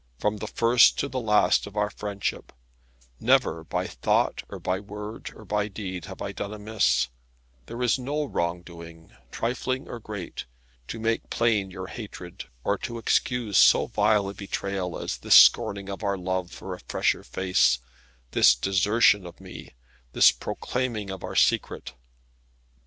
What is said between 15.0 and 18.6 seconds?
this scorning of our love for a fresher face, this